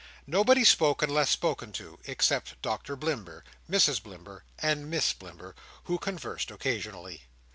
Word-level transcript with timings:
Nobody 0.25 0.63
spoke, 0.63 1.03
unless 1.03 1.29
spoken 1.29 1.71
to, 1.73 1.99
except 2.05 2.59
Doctor 2.63 2.95
Blimber, 2.97 3.43
Mrs 3.69 4.01
Blimber, 4.01 4.41
and 4.57 4.89
Miss 4.89 5.13
Blimber, 5.13 5.53
who 5.83 5.99
conversed 5.99 6.49
occasionally. 6.49 7.25